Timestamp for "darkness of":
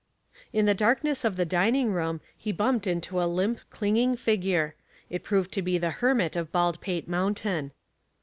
0.73-1.35